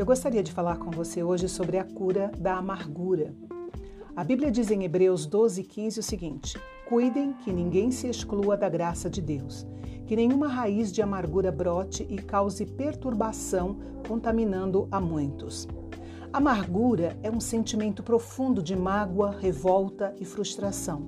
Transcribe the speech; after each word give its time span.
Eu 0.00 0.06
gostaria 0.06 0.42
de 0.42 0.50
falar 0.50 0.78
com 0.78 0.90
você 0.90 1.22
hoje 1.22 1.46
sobre 1.46 1.76
a 1.76 1.84
cura 1.84 2.32
da 2.38 2.56
amargura. 2.56 3.34
A 4.16 4.24
Bíblia 4.24 4.50
diz 4.50 4.70
em 4.70 4.82
Hebreus 4.82 5.26
12, 5.26 5.62
15 5.62 6.00
o 6.00 6.02
seguinte: 6.02 6.58
Cuidem 6.88 7.34
que 7.34 7.52
ninguém 7.52 7.90
se 7.90 8.08
exclua 8.08 8.56
da 8.56 8.66
graça 8.66 9.10
de 9.10 9.20
Deus, 9.20 9.66
que 10.06 10.16
nenhuma 10.16 10.48
raiz 10.48 10.90
de 10.90 11.02
amargura 11.02 11.52
brote 11.52 12.06
e 12.08 12.16
cause 12.16 12.64
perturbação, 12.64 13.76
contaminando 14.08 14.88
a 14.90 14.98
muitos. 14.98 15.68
Amargura 16.32 17.18
é 17.24 17.30
um 17.30 17.40
sentimento 17.40 18.04
profundo 18.04 18.62
de 18.62 18.76
mágoa, 18.76 19.34
revolta 19.40 20.14
e 20.20 20.24
frustração. 20.24 21.04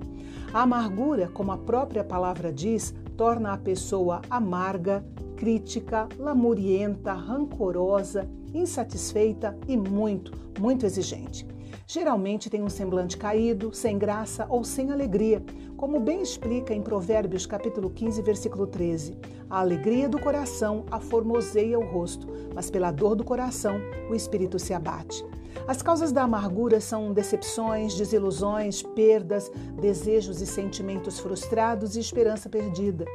A 0.53 0.63
amargura, 0.63 1.29
como 1.29 1.53
a 1.53 1.57
própria 1.57 2.03
palavra 2.03 2.51
diz, 2.51 2.93
torna 3.15 3.53
a 3.53 3.57
pessoa 3.57 4.21
amarga, 4.29 5.01
crítica, 5.37 6.09
lamurienta, 6.19 7.13
rancorosa, 7.13 8.29
insatisfeita 8.53 9.57
e 9.65 9.77
muito, 9.77 10.33
muito 10.59 10.85
exigente. 10.85 11.47
Geralmente 11.87 12.49
tem 12.49 12.63
um 12.63 12.69
semblante 12.69 13.17
caído, 13.17 13.73
sem 13.73 13.97
graça 13.97 14.45
ou 14.49 14.63
sem 14.63 14.91
alegria, 14.91 15.43
como 15.77 15.99
bem 15.99 16.21
explica 16.21 16.73
em 16.73 16.81
Provérbios 16.81 17.45
capítulo 17.45 17.89
15, 17.89 18.21
versículo 18.21 18.65
13. 18.65 19.17
A 19.49 19.59
alegria 19.59 20.07
do 20.07 20.19
coração 20.19 20.85
aformoseia 20.89 21.77
o 21.77 21.85
rosto, 21.85 22.27
mas 22.55 22.69
pela 22.69 22.91
dor 22.91 23.15
do 23.15 23.23
coração 23.23 23.79
o 24.09 24.15
espírito 24.15 24.57
se 24.57 24.73
abate. 24.73 25.23
As 25.67 25.81
causas 25.81 26.11
da 26.11 26.23
amargura 26.23 26.81
são 26.81 27.13
decepções, 27.13 27.95
desilusões, 27.95 28.81
perdas, 28.81 29.51
desejos 29.79 30.41
e 30.41 30.45
sentimentos 30.45 31.19
frustrados 31.19 31.95
e 31.95 31.99
esperança 31.99 32.49
perdida. 32.49 33.05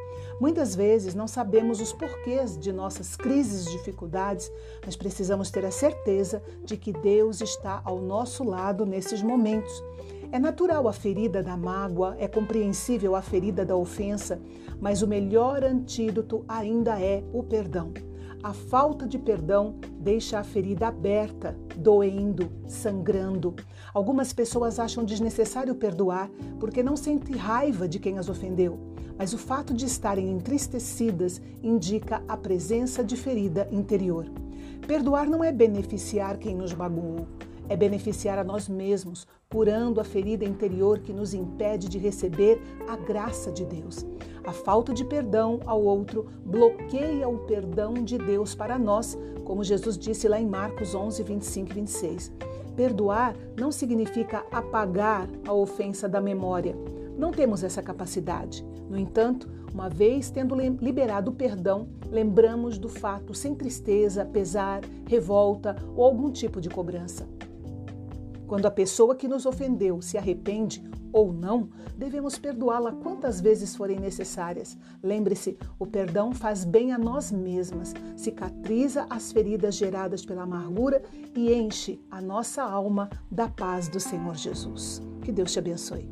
Muitas 0.41 0.75
vezes 0.75 1.15
não 1.15 1.29
sabemos 1.29 1.81
os 1.81 1.93
porquês 1.93 2.57
de 2.59 2.73
nossas 2.73 3.17
crises 3.17 3.67
e 3.67 3.73
dificuldades, 3.73 4.51
mas 4.85 4.97
precisamos 4.97 5.51
ter 5.51 5.65
a 5.65 5.71
certeza 5.71 6.43
de 6.65 6.77
que 6.77 6.93
Deus 6.93 7.41
está 7.41 7.83
ao 7.85 8.01
nosso 8.01 8.45
lado 8.45 8.87
nesses 8.87 9.23
momentos. 9.23 9.83
É 10.31 10.39
natural 10.39 10.87
a 10.87 10.93
ferida 10.93 11.43
da 11.43 11.57
mágoa, 11.57 12.15
é 12.19 12.29
compreensível 12.29 13.17
a 13.17 13.23
ferida 13.23 13.65
da 13.65 13.75
ofensa, 13.75 14.41
mas 14.81 15.03
o 15.03 15.09
melhor 15.09 15.65
antídoto 15.65 16.45
ainda 16.47 17.01
é 17.01 17.25
o 17.33 17.43
perdão. 17.43 17.93
A 18.43 18.53
falta 18.53 19.07
de 19.07 19.19
perdão 19.19 19.77
deixa 19.99 20.39
a 20.39 20.45
ferida 20.45 20.87
aberta, 20.87 21.57
doendo, 21.79 22.51
sangrando. 22.67 23.55
Algumas 23.95 24.33
pessoas 24.33 24.81
acham 24.81 25.05
desnecessário 25.05 25.75
perdoar 25.77 26.29
porque 26.59 26.83
não 26.83 26.97
sentem 26.97 27.37
raiva 27.37 27.89
de 27.89 28.01
quem 28.01 28.19
as 28.19 28.29
ofendeu, 28.29 28.79
mas 29.17 29.33
o 29.33 29.39
fato 29.39 29.73
de 29.73 29.87
estarem 29.87 30.29
entristecidas 30.29 31.41
indica 31.63 32.21
a 32.27 32.37
presença 32.37 33.05
de 33.05 33.17
ferida 33.17 33.69
interior. 33.71 34.27
Perdoar 34.87 35.29
não 35.29 35.45
é 35.45 35.53
beneficiar 35.53 36.37
quem 36.39 36.55
nos 36.55 36.75
magoou, 36.75 37.27
é 37.69 37.77
beneficiar 37.77 38.39
a 38.39 38.45
nós 38.45 38.69
mesmos, 38.69 39.27
curando 39.51 40.01
a 40.01 40.05
ferida 40.05 40.45
interior 40.45 40.99
que 41.01 41.13
nos 41.13 41.35
impede 41.35 41.89
de 41.89 41.99
receber 41.99 42.61
a 42.89 42.97
graça 42.97 43.51
de 43.51 43.65
Deus. 43.65 44.07
A 44.45 44.53
falta 44.53 44.93
de 44.93 45.05
perdão 45.05 45.61
ao 45.67 45.83
outro 45.83 46.27
bloqueia 46.45 47.29
o 47.29 47.39
perdão 47.41 47.95
de 47.95 48.17
Deus 48.17 48.55
para 48.55 48.79
nós, 48.79 49.17
como 49.45 49.65
Jesus 49.65 49.99
disse 49.99 50.29
lá 50.29 50.41
em 50.41 50.47
Marcos 50.47 50.95
11, 50.95 51.23
25 51.23 51.71
e 51.71 51.75
26. 51.75 52.33
Perdoar 52.77 53.35
não 53.59 53.73
significa 53.73 54.45
apagar 54.53 55.29
a 55.47 55.53
ofensa 55.53 56.09
da 56.09 56.21
memória. 56.21 56.77
Não 57.17 57.33
temos 57.33 57.65
essa 57.65 57.83
capacidade. 57.83 58.65
No 58.89 58.97
entanto, 58.97 59.49
uma 59.75 59.89
vez 59.89 60.31
tendo 60.31 60.55
liberado 60.55 61.31
o 61.31 61.35
perdão, 61.35 61.89
lembramos 62.11 62.79
do 62.79 62.89
fato 62.89 63.35
sem 63.35 63.55
tristeza, 63.55 64.25
pesar, 64.25 64.81
revolta 65.07 65.77
ou 65.97 66.05
algum 66.05 66.31
tipo 66.31 66.61
de 66.61 66.69
cobrança. 66.69 67.27
Quando 68.49 68.65
a 68.65 68.71
pessoa 68.71 69.15
que 69.15 69.29
nos 69.29 69.45
ofendeu 69.45 70.01
se 70.01 70.17
arrepende 70.17 70.83
ou 71.13 71.33
não, 71.33 71.69
devemos 71.97 72.39
perdoá-la 72.39 72.93
quantas 72.93 73.41
vezes 73.41 73.77
forem 73.77 74.01
necessárias. 74.01 74.77
Lembre-se, 75.03 75.59
o 75.79 75.87
perdão 75.87 76.33
faz 76.33 76.65
bem 76.65 76.93
a 76.93 76.99
nós 76.99 77.31
mesmas, 77.31 77.95
cicatriza 78.17 79.07
as 79.11 79.31
feridas 79.31 79.75
geradas 79.75 80.25
pela 80.25 80.43
amargura 80.43 81.03
e 81.37 81.53
enche 81.53 82.01
a 82.11 82.23
nossa 82.23 82.63
alma 82.63 83.11
da 83.31 83.49
paz 83.49 83.87
do 83.87 84.01
Senhor 84.01 84.35
Jesus. 84.35 85.03
Que 85.23 85.31
Deus 85.31 85.53
te 85.53 85.59
abençoe. 85.59 86.11